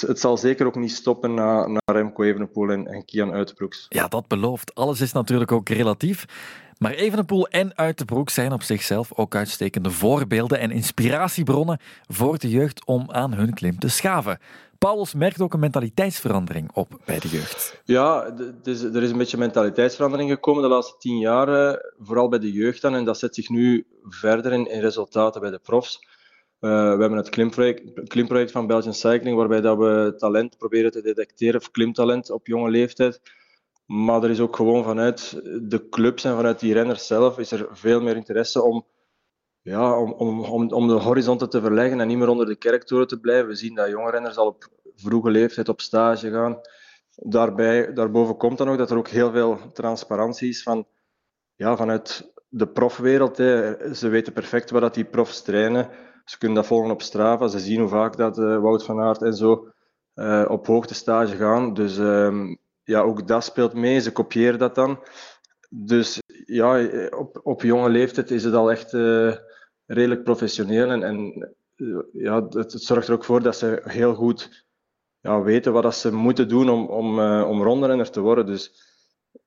het 0.01 0.21
zal 0.21 0.37
zeker 0.37 0.67
ook 0.67 0.77
niet 0.77 0.93
stoppen 0.93 1.35
na, 1.35 1.67
na 1.67 1.81
Remco 1.85 2.23
Evenepoel 2.23 2.71
en, 2.71 2.87
en 2.87 3.05
Kian 3.05 3.33
Uitenbroeks. 3.33 3.87
Ja, 3.89 4.09
dat 4.09 4.29
belooft. 4.29 4.75
Alles 4.75 5.01
is 5.01 5.13
natuurlijk 5.13 5.53
ook 5.53 5.69
relatief. 5.69 6.25
Maar 6.79 6.93
Evenepoel 6.93 7.49
en 7.49 7.77
Uitenbroek 7.77 8.31
zijn 8.31 8.53
op 8.53 8.63
zichzelf 8.63 9.13
ook 9.15 9.35
uitstekende 9.35 9.91
voorbeelden 9.91 10.59
en 10.59 10.71
inspiratiebronnen 10.71 11.81
voor 12.09 12.39
de 12.39 12.51
jeugd 12.51 12.87
om 12.87 13.11
aan 13.11 13.33
hun 13.33 13.55
klim 13.55 13.79
te 13.79 13.89
schaven. 13.89 14.39
Pauwels 14.79 15.15
merkt 15.15 15.41
ook 15.41 15.53
een 15.55 15.61
mentaliteitsverandering 15.61 16.71
op 16.73 17.01
bij 17.05 17.19
de 17.19 17.29
jeugd. 17.29 17.81
Ja, 17.85 18.35
is, 18.65 18.83
er 18.83 19.03
is 19.03 19.11
een 19.11 19.19
beetje 19.19 19.37
mentaliteitsverandering 19.37 20.31
gekomen 20.31 20.63
de 20.63 20.69
laatste 20.69 20.99
tien 20.99 21.19
jaar, 21.19 21.79
vooral 22.01 22.29
bij 22.29 22.39
de 22.39 22.53
jeugd 22.53 22.83
dan. 22.83 22.95
En 22.95 23.05
dat 23.05 23.19
zet 23.19 23.35
zich 23.35 23.49
nu 23.49 23.87
verder 24.09 24.53
in, 24.53 24.71
in 24.71 24.81
resultaten 24.81 25.41
bij 25.41 25.51
de 25.51 25.59
profs. 25.63 26.07
Uh, 26.63 26.71
we 26.71 27.01
hebben 27.01 27.13
het 27.13 27.29
klimproject, 28.09 28.51
van 28.51 28.67
Belgian 28.67 28.95
Cycling, 28.95 29.37
waarbij 29.37 29.61
dat 29.61 29.79
we 29.79 30.15
talent 30.17 30.57
proberen 30.59 30.91
te 30.91 31.03
detecteren, 31.03 31.61
of 31.61 31.71
klimtalent 31.71 32.31
op 32.31 32.47
jonge 32.47 32.71
leeftijd. 32.71 33.21
Maar 33.87 34.23
er 34.23 34.31
is 34.31 34.41
ook 34.41 34.57
gewoon 34.57 34.85
vanuit 34.85 35.41
de 35.69 35.89
clubs 35.89 36.25
en 36.25 36.35
vanuit 36.35 36.61
die 36.61 36.73
renners 36.73 37.07
zelf 37.07 37.39
is 37.39 37.53
er 37.53 37.69
veel 37.71 38.01
meer 38.01 38.17
interesse 38.17 38.63
om, 38.63 38.87
ja, 39.63 39.99
om, 39.99 40.13
om, 40.13 40.45
om, 40.45 40.73
om 40.73 40.89
de 40.89 40.95
horizonten 40.95 41.51
te 41.51 41.61
verleggen 41.61 42.01
en 42.01 42.07
niet 42.07 42.19
meer 42.19 42.29
onder 42.29 42.47
de 42.47 42.57
kerktoren 42.57 43.07
te 43.07 43.21
blijven. 43.21 43.49
We 43.49 43.55
zien 43.55 43.75
dat 43.75 43.89
jonge 43.89 44.11
renners 44.11 44.37
al 44.37 44.47
op 44.47 44.69
vroege 44.95 45.31
leeftijd 45.31 45.69
op 45.69 45.81
stage 45.81 46.31
gaan. 46.31 46.61
Daarbij, 47.15 47.93
daarboven 47.93 48.37
komt 48.37 48.59
dan 48.59 48.69
ook 48.69 48.79
dat 48.79 48.91
er 48.91 48.97
ook 48.97 49.09
heel 49.09 49.31
veel 49.31 49.59
transparantie 49.73 50.49
is 50.49 50.63
van, 50.63 50.87
ja, 51.55 51.77
vanuit 51.77 52.33
de 52.49 52.69
profwereld. 52.69 53.37
Hè. 53.37 53.95
Ze 53.95 54.09
weten 54.09 54.33
perfect 54.33 54.71
waar 54.71 54.81
dat 54.81 54.95
die 54.95 55.05
profs 55.05 55.43
trainen. 55.43 55.91
Ze 56.25 56.39
kunnen 56.39 56.57
dat 56.57 56.67
volgen 56.67 56.91
op 56.91 57.03
Strava. 57.03 57.49
Ze 57.49 57.59
zien 57.59 57.81
hoe 57.81 57.89
vaak 57.89 58.17
dat 58.17 58.39
uh, 58.39 58.59
Wout 58.59 58.85
van 58.85 59.01
Aert 59.01 59.23
en 59.23 59.35
zo 59.35 59.69
uh, 60.15 60.45
op 60.49 60.67
hoogtestage 60.67 61.37
gaan. 61.37 61.75
Dus 61.75 61.97
um, 61.97 62.59
ja, 62.85 63.01
ook 63.01 63.29
dat 63.29 63.45
speelt 63.45 63.73
mee. 63.73 64.01
Ze 64.01 64.13
kopiëren 64.13 64.59
dat 64.59 64.75
dan. 64.75 65.01
Dus 65.71 66.19
ja, 66.45 66.89
op, 67.09 67.41
op 67.43 67.63
jonge 67.63 67.89
leeftijd 67.89 68.31
is 68.31 68.45
het 68.45 68.55
al 68.55 68.71
echt 68.71 68.93
redelijk 69.87 70.23
professioneel. 70.23 70.91
En, 70.91 71.03
en 71.03 71.49
ja, 72.13 72.47
het, 72.49 72.73
zorgt 72.73 73.09
er 73.09 73.15
ook 73.15 73.25
voor 73.25 73.43
dat 73.43 73.57
ze 73.57 73.83
heel 73.85 74.15
goed 74.15 74.67
ja, 75.21 75.43
weten 75.43 75.73
wat 75.73 75.83
dat 75.83 75.95
ze 75.95 76.15
moeten 76.15 76.49
doen 76.49 76.69
om, 76.71 76.87
om, 76.87 77.21
om 77.43 77.63
rondrenner 77.63 78.11
te 78.11 78.21
worden. 78.21 78.47
Dus 78.47 78.91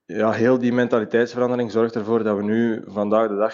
ja, 0.05 0.31
heel 0.31 0.57
die 0.57 0.73
mentaliteitsverandering 0.73 1.71
zorgt 1.71 1.95
ervoor 1.95 2.23
dat 2.23 2.37
we 2.37 2.43
nu 2.43 2.83
vandaag 2.87 3.27
de 3.27 3.35
dag 3.35 3.53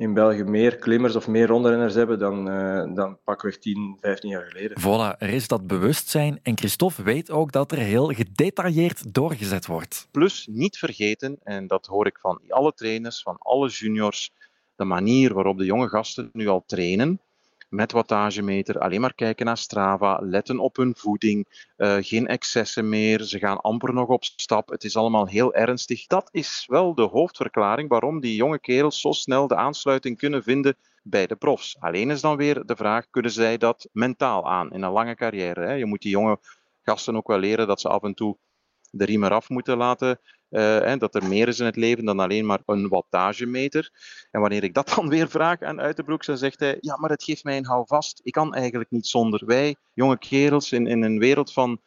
in 0.00 0.14
België 0.14 0.44
meer 0.44 0.76
klimmers 0.76 1.16
of 1.16 1.28
meer 1.28 1.46
rondrenners 1.46 1.94
hebben 1.94 2.18
dan, 2.18 2.48
uh, 2.48 2.94
dan 2.94 3.18
pakweg 3.24 3.58
10, 3.58 3.96
15 4.00 4.30
jaar 4.30 4.46
geleden. 4.46 4.80
Voilà, 4.80 5.18
er 5.18 5.28
is 5.28 5.48
dat 5.48 5.66
bewustzijn 5.66 6.38
en 6.42 6.58
Christophe 6.58 7.02
weet 7.02 7.30
ook 7.30 7.52
dat 7.52 7.72
er 7.72 7.78
heel 7.78 8.06
gedetailleerd 8.06 9.14
doorgezet 9.14 9.66
wordt. 9.66 10.08
Plus, 10.10 10.46
niet 10.50 10.78
vergeten, 10.78 11.38
en 11.42 11.66
dat 11.66 11.86
hoor 11.86 12.06
ik 12.06 12.18
van 12.18 12.40
alle 12.48 12.72
trainers, 12.72 13.22
van 13.22 13.36
alle 13.38 13.68
juniors, 13.68 14.32
de 14.76 14.84
manier 14.84 15.34
waarop 15.34 15.58
de 15.58 15.64
jonge 15.64 15.88
gasten 15.88 16.30
nu 16.32 16.48
al 16.48 16.64
trainen, 16.66 17.20
met 17.70 17.92
wattagemeter, 17.92 18.78
alleen 18.78 19.00
maar 19.00 19.14
kijken 19.14 19.46
naar 19.46 19.56
Strava, 19.56 20.18
letten 20.22 20.58
op 20.58 20.76
hun 20.76 20.94
voeding, 20.96 21.66
uh, 21.76 21.96
geen 22.00 22.26
excessen 22.26 22.88
meer, 22.88 23.22
ze 23.22 23.38
gaan 23.38 23.60
amper 23.60 23.94
nog 23.94 24.08
op 24.08 24.24
stap, 24.24 24.68
het 24.68 24.84
is 24.84 24.96
allemaal 24.96 25.26
heel 25.26 25.54
ernstig. 25.54 26.06
Dat 26.06 26.28
is 26.32 26.64
wel 26.66 26.94
de 26.94 27.02
hoofdverklaring 27.02 27.88
waarom 27.88 28.20
die 28.20 28.34
jonge 28.34 28.60
kerels 28.60 29.00
zo 29.00 29.12
snel 29.12 29.46
de 29.46 29.56
aansluiting 29.56 30.18
kunnen 30.18 30.42
vinden 30.42 30.76
bij 31.02 31.26
de 31.26 31.36
profs. 31.36 31.76
Alleen 31.80 32.10
is 32.10 32.20
dan 32.20 32.36
weer 32.36 32.66
de 32.66 32.76
vraag, 32.76 33.10
kunnen 33.10 33.30
zij 33.30 33.56
dat 33.58 33.88
mentaal 33.92 34.50
aan 34.50 34.72
in 34.72 34.82
een 34.82 34.92
lange 34.92 35.14
carrière? 35.14 35.60
Hè? 35.60 35.72
Je 35.72 35.86
moet 35.86 36.02
die 36.02 36.10
jonge 36.10 36.38
gasten 36.82 37.16
ook 37.16 37.28
wel 37.28 37.38
leren 37.38 37.66
dat 37.66 37.80
ze 37.80 37.88
af 37.88 38.02
en 38.02 38.14
toe 38.14 38.36
de 38.90 39.04
riem 39.04 39.24
eraf 39.24 39.48
moeten 39.48 39.76
laten 39.76 40.20
uh, 40.50 40.96
dat 40.98 41.14
er 41.14 41.24
meer 41.24 41.48
is 41.48 41.58
in 41.58 41.64
het 41.64 41.76
leven 41.76 42.04
dan 42.04 42.20
alleen 42.20 42.46
maar 42.46 42.62
een 42.66 42.88
wattagemeter. 42.88 43.90
En 44.30 44.40
wanneer 44.40 44.64
ik 44.64 44.74
dat 44.74 44.92
dan 44.96 45.08
weer 45.08 45.28
vraag 45.28 45.62
aan 45.62 45.80
Uitenbroek, 45.80 46.24
dan 46.24 46.38
zegt 46.38 46.60
hij: 46.60 46.76
Ja, 46.80 46.96
maar 46.96 47.10
het 47.10 47.24
geeft 47.24 47.44
mij 47.44 47.56
een 47.56 47.66
houvast. 47.66 48.20
Ik 48.22 48.32
kan 48.32 48.54
eigenlijk 48.54 48.90
niet 48.90 49.06
zonder. 49.06 49.46
Wij, 49.46 49.76
jonge 49.94 50.18
kerels 50.18 50.72
in, 50.72 50.86
in 50.86 51.02
een 51.02 51.18
wereld 51.18 51.52
van 51.52 51.80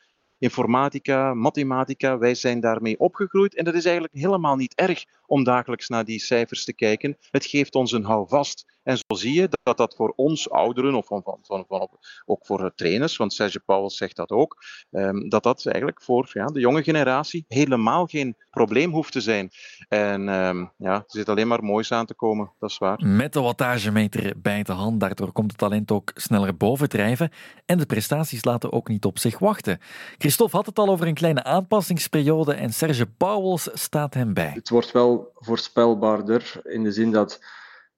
informatica, 0.43 1.33
mathematica, 1.33 2.17
wij 2.17 2.35
zijn 2.35 2.59
daarmee 2.59 2.99
opgegroeid. 2.99 3.55
En 3.55 3.65
dat 3.65 3.73
is 3.73 3.85
eigenlijk 3.85 4.15
helemaal 4.15 4.55
niet 4.55 4.75
erg 4.75 5.05
om 5.25 5.43
dagelijks 5.43 5.87
naar 5.87 6.05
die 6.05 6.19
cijfers 6.19 6.63
te 6.65 6.73
kijken. 6.73 7.17
Het 7.31 7.45
geeft 7.45 7.75
ons 7.75 7.91
een 7.91 8.03
houvast. 8.03 8.65
En 8.83 8.97
zo 8.97 9.15
zie 9.15 9.33
je 9.33 9.49
dat 9.63 9.77
dat 9.77 9.95
voor 9.95 10.13
ons 10.15 10.49
ouderen, 10.49 10.95
of 10.95 11.05
van, 11.05 11.21
van, 11.23 11.37
van, 11.41 11.65
van 11.67 11.89
ook 12.25 12.45
voor 12.45 12.71
trainers, 12.75 13.17
want 13.17 13.33
Serge 13.33 13.59
Pauwels 13.59 13.97
zegt 13.97 14.15
dat 14.15 14.29
ook, 14.29 14.63
um, 14.91 15.29
dat 15.29 15.43
dat 15.43 15.65
eigenlijk 15.65 16.01
voor 16.01 16.29
ja, 16.33 16.45
de 16.45 16.59
jonge 16.59 16.83
generatie 16.83 17.45
helemaal 17.47 18.05
geen 18.05 18.35
probleem 18.49 18.91
hoeft 18.91 19.11
te 19.11 19.21
zijn. 19.21 19.49
En 19.87 20.27
um, 20.27 20.71
ja, 20.77 20.93
er 20.93 21.03
zit 21.07 21.29
alleen 21.29 21.47
maar 21.47 21.63
moois 21.63 21.91
aan 21.91 22.05
te 22.05 22.13
komen, 22.13 22.51
dat 22.59 22.69
is 22.69 22.77
waar. 22.77 23.05
Met 23.05 23.33
de 23.33 23.41
wattagemeter 23.41 24.33
bij 24.41 24.63
de 24.63 24.71
hand, 24.71 24.99
daardoor 24.99 25.31
komt 25.31 25.51
het 25.51 25.59
talent 25.59 25.91
ook 25.91 26.11
sneller 26.15 26.57
bovendrijven 26.57 27.31
en 27.65 27.77
de 27.77 27.85
prestaties 27.85 28.45
laten 28.45 28.71
ook 28.71 28.87
niet 28.87 29.05
op 29.05 29.19
zich 29.19 29.39
wachten. 29.39 29.79
Christophe 30.17 30.55
had 30.55 30.65
het 30.65 30.79
al 30.79 30.89
over 30.89 31.07
een 31.07 31.13
kleine 31.13 31.43
aanpassingsperiode 31.43 32.53
en 32.53 32.73
Serge 32.73 33.05
Pauwels 33.05 33.69
staat 33.73 34.13
hem 34.13 34.33
bij. 34.33 34.51
Het 34.53 34.69
wordt 34.69 34.91
wel 34.91 35.31
voorspelbaarder 35.35 36.61
in 36.63 36.83
de 36.83 36.91
zin 36.91 37.11
dat 37.11 37.39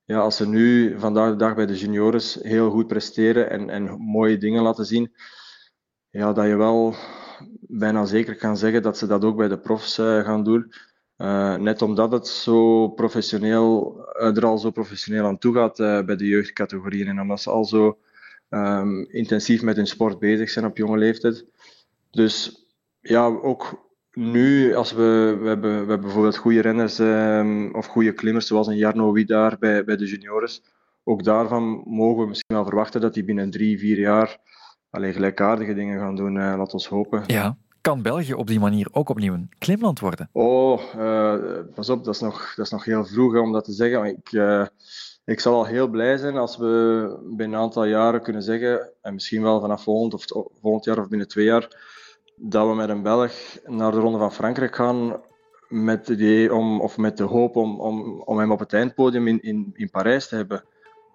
ja, 0.06 0.20
als 0.20 0.36
ze 0.36 0.48
nu 0.48 1.00
vandaag 1.00 1.30
de 1.30 1.36
dag 1.36 1.56
bij 1.56 1.66
de 1.66 1.78
juniores 1.78 2.40
heel 2.42 2.70
goed 2.70 2.88
presteren 2.88 3.50
en, 3.50 3.70
en 3.70 4.02
mooie 4.02 4.38
dingen 4.38 4.64
laten 4.64 4.86
zien, 4.86 5.14
ja, 6.10 6.34
dat 6.34 6.46
je 6.46 6.56
wel 6.56 6.96
bijna 7.60 8.06
zeker 8.06 8.36
kan 8.36 8.58
zeggen 8.58 8.82
dat 8.82 8.98
ze 8.98 9.08
dat 9.08 9.24
ook 9.24 9.38
bij 9.38 9.48
de 9.48 9.60
profs 9.60 10.00
uh, 10.00 10.24
gaan 10.24 10.44
doen. 10.44 10.74
Uh, 11.18 11.56
net 11.56 11.82
omdat 11.82 12.12
het 12.12 12.28
zo 12.28 12.88
professioneel, 12.88 13.98
uh, 14.20 14.38
er 14.38 14.46
al 14.46 14.58
zo 14.58 14.72
professioneel 14.72 15.26
aan 15.26 15.38
toe 15.38 15.54
gaat 15.54 16.06
bij 16.06 16.16
de 16.16 16.28
jeugdcategorieën 16.28 17.08
en 17.08 17.22
omdat 17.22 17.42
ze 17.42 17.50
al 17.50 17.66
zo 17.66 17.98
um, 18.50 19.06
intensief 19.10 19.62
met 19.62 19.76
hun 19.76 19.88
sport 19.88 20.20
bezig 20.20 20.50
zijn 20.50 20.66
op 20.66 20.78
jonge 20.78 20.98
leeftijd. 20.98 21.46
Dus 22.12 22.66
ja, 23.00 23.26
ook 23.26 23.85
nu, 24.16 24.76
als 24.76 24.92
we, 24.92 25.38
we, 25.42 25.48
hebben, 25.48 25.72
we 25.72 25.78
hebben 25.78 26.02
bijvoorbeeld 26.02 26.38
goede 26.38 26.62
renners 26.62 27.00
um, 27.00 27.76
of 27.76 27.86
goede 27.86 28.12
klimmers, 28.12 28.48
zoals 28.48 28.68
een 28.68 28.78
Jarno 28.78 29.12
Widaar 29.12 29.58
bij, 29.60 29.84
bij 29.84 29.96
de 29.96 30.06
juniores. 30.06 30.64
Ook 31.04 31.24
daarvan 31.24 31.84
mogen 31.86 32.22
we 32.22 32.28
misschien 32.28 32.56
wel 32.56 32.66
verwachten 32.66 33.02
dat 33.02 33.14
die 33.14 33.24
binnen 33.24 33.50
drie, 33.50 33.80
vier 33.80 34.00
jaar 34.00 34.38
alleen 34.90 35.14
gelijkaardige 35.14 35.74
dingen 35.74 36.00
gaan 36.00 36.16
doen. 36.16 36.36
Uh, 36.36 36.54
laat 36.58 36.74
ons 36.74 36.88
hopen. 36.88 37.24
Ja. 37.28 37.58
Kan 37.82 38.02
België 38.02 38.34
op 38.34 38.48
die 38.48 38.60
manier 38.60 38.88
ook 38.92 39.10
opnieuw 39.10 39.34
een 39.34 39.50
klimland 39.58 40.00
worden? 40.00 40.30
Oh, 40.32 40.82
uh, 40.98 41.36
pas 41.76 41.90
op, 41.90 42.04
dat 42.04 42.14
is, 42.14 42.22
nog, 42.22 42.54
dat 42.56 42.66
is 42.66 42.72
nog 42.72 42.86
heel 42.86 43.06
vroeg 43.06 43.38
om 43.38 43.52
dat 43.52 43.66
te 43.66 43.72
zeggen. 43.72 44.06
Ik, 44.06 44.32
uh, 44.32 44.66
ik 45.26 45.40
zal 45.40 45.54
al 45.54 45.66
heel 45.66 45.88
blij 45.88 46.18
zijn 46.18 46.38
als 46.38 46.58
we 46.58 47.18
binnen 47.24 47.58
een 47.58 47.64
aantal 47.64 47.86
jaren 47.86 48.22
kunnen 48.22 48.44
zeggen, 48.44 48.90
en 49.02 49.14
misschien 49.14 49.42
wel 49.42 49.62
vanaf 49.62 49.84
volgend, 49.84 50.14
of 50.34 50.48
volgend 50.62 50.86
jaar 50.86 51.00
of 51.00 51.08
binnen 51.08 51.28
twee 51.28 51.46
jaar, 51.46 51.68
dat 52.36 52.68
we 52.68 52.76
met 52.76 52.90
een 52.90 53.02
Belg 53.02 53.34
naar 53.66 53.92
de 53.92 54.00
Ronde 54.00 54.18
van 54.18 54.34
Frankrijk 54.34 54.76
gaan 54.76 55.22
met, 55.68 56.10
idee 56.10 56.54
om, 56.54 56.82
of 56.82 56.98
met 56.98 57.18
de 57.18 57.24
hoop 57.24 57.56
om, 57.56 57.80
om, 57.80 58.22
om 58.22 58.38
hem 58.38 58.52
op 58.52 58.60
het 58.60 58.74
eindpodium 58.74 59.28
in, 59.28 59.42
in, 59.42 59.72
in 59.74 59.90
Parijs 59.90 60.28
te 60.28 60.36
hebben. 60.36 60.64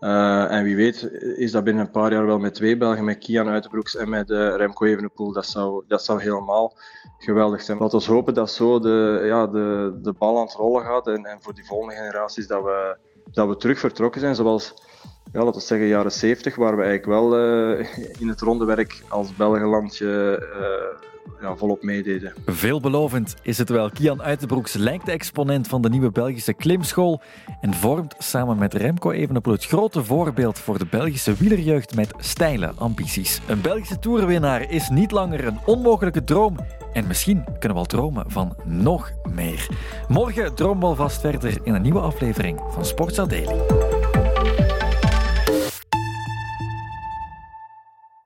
Uh, 0.00 0.52
en 0.52 0.64
wie 0.64 0.76
weet 0.76 1.02
is 1.36 1.50
dat 1.50 1.64
binnen 1.64 1.84
een 1.84 1.90
paar 1.90 2.12
jaar 2.12 2.26
wel 2.26 2.38
met 2.38 2.54
twee 2.54 2.76
Belgen, 2.76 3.04
met 3.04 3.18
Kian 3.18 3.48
Uitenbroeks 3.48 3.96
en 3.96 4.08
met 4.08 4.30
uh, 4.30 4.56
Remco 4.56 4.86
Evenepoel. 4.86 5.32
Dat 5.32 5.46
zou, 5.46 5.84
dat 5.88 6.04
zou 6.04 6.22
helemaal 6.22 6.76
geweldig 7.18 7.62
zijn. 7.62 7.78
Laten 7.78 7.98
we 7.98 8.12
hopen 8.12 8.34
dat 8.34 8.50
zo 8.50 8.78
de, 8.78 9.22
ja, 9.24 9.46
de, 9.46 9.98
de 10.02 10.12
bal 10.12 10.36
aan 10.36 10.44
het 10.46 10.54
rollen 10.54 10.84
gaat 10.84 11.06
en, 11.06 11.24
en 11.24 11.38
voor 11.40 11.54
die 11.54 11.66
volgende 11.66 11.94
generaties 11.94 12.46
dat 12.46 12.62
we, 12.62 12.96
dat 13.32 13.48
we 13.48 13.56
terug 13.56 13.78
vertrokken 13.78 14.20
zijn, 14.20 14.34
zoals 14.34 14.74
ja, 15.32 15.44
laten 15.44 15.60
we 15.60 15.66
zeggen 15.66 15.86
jaren 15.86 16.12
70, 16.12 16.56
waar 16.56 16.76
we 16.76 16.82
eigenlijk 16.82 17.20
wel 17.20 17.38
uh, 17.38 17.86
in 18.18 18.28
het 18.28 18.40
rondewerk 18.40 19.02
als 19.08 19.36
Belgenlandje 19.36 20.38
ja, 21.40 21.56
volop 21.56 21.82
meededen. 21.82 22.32
Veelbelovend 22.46 23.34
is 23.42 23.58
het 23.58 23.68
wel. 23.68 23.90
Kian 23.90 24.22
Uitenbroeks 24.22 24.72
lijkt 24.74 25.06
de 25.06 25.12
exponent 25.12 25.68
van 25.68 25.82
de 25.82 25.88
nieuwe 25.88 26.10
Belgische 26.10 26.52
klimschool 26.52 27.20
en 27.60 27.74
vormt 27.74 28.14
samen 28.18 28.58
met 28.58 28.74
Remco 28.74 29.10
Evenepoel 29.10 29.52
het 29.52 29.66
grote 29.66 30.04
voorbeeld 30.04 30.58
voor 30.58 30.78
de 30.78 30.86
Belgische 30.90 31.34
wielerjeugd 31.34 31.94
met 31.94 32.12
steile 32.18 32.72
ambities. 32.76 33.40
Een 33.46 33.60
Belgische 33.60 33.98
toerwinnaar 33.98 34.70
is 34.70 34.88
niet 34.88 35.10
langer 35.10 35.46
een 35.46 35.58
onmogelijke 35.66 36.24
droom 36.24 36.56
en 36.92 37.06
misschien 37.06 37.44
kunnen 37.44 37.72
we 37.72 37.74
al 37.74 37.84
dromen 37.84 38.30
van 38.30 38.56
nog 38.64 39.12
meer. 39.34 39.68
Morgen 40.08 40.54
dromen 40.54 40.80
we 40.80 40.86
alvast 40.86 41.20
verder 41.20 41.58
in 41.62 41.74
een 41.74 41.82
nieuwe 41.82 42.00
aflevering 42.00 42.60
van 42.70 42.84
Sportsa 42.84 43.26
Daily. 43.26 43.89